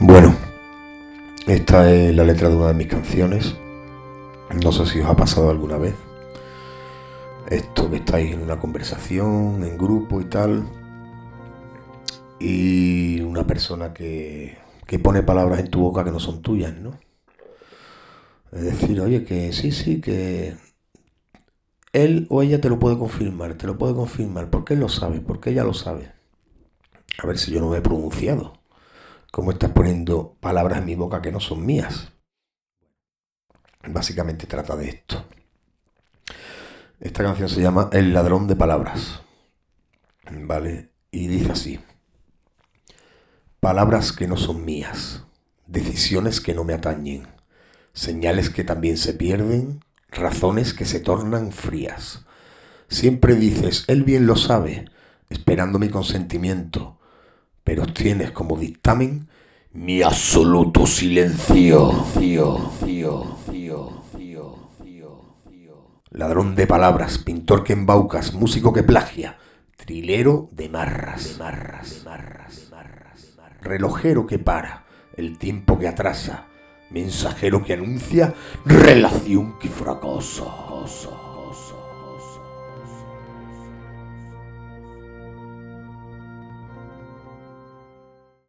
[0.00, 0.32] Bueno,
[1.48, 3.56] esta es la letra de una de mis canciones.
[4.62, 5.94] No sé si os ha pasado alguna vez.
[7.50, 10.68] Esto que estáis en una conversación, en grupo y tal.
[12.38, 16.92] Y una persona que, que pone palabras en tu boca que no son tuyas, ¿no?
[18.52, 20.54] Es decir, oye, que sí, sí, que
[21.92, 25.20] él o ella te lo puede confirmar, te lo puede confirmar, porque él lo sabe,
[25.20, 26.12] porque ella lo sabe.
[27.18, 28.57] A ver si yo no me he pronunciado
[29.38, 32.08] cómo estás poniendo palabras en mi boca que no son mías.
[33.86, 35.24] Básicamente trata de esto.
[36.98, 39.22] Esta canción se llama El ladrón de palabras.
[40.28, 40.90] ¿Vale?
[41.12, 41.78] Y dice así.
[43.60, 45.22] Palabras que no son mías,
[45.68, 47.28] decisiones que no me atañen,
[47.92, 52.24] señales que también se pierden, razones que se tornan frías.
[52.88, 54.86] Siempre dices, él bien lo sabe,
[55.30, 56.97] esperando mi consentimiento,
[57.68, 59.28] pero tienes como dictamen
[59.74, 61.92] mi absoluto silencio.
[66.08, 69.36] Ladrón de palabras, pintor que embaucas, músico que plagia,
[69.76, 76.46] trilero de marras, marras, marras, de marras, relojero que para, el tiempo que atrasa,
[76.88, 78.32] mensajero que anuncia,
[78.64, 81.27] relación que fracasa.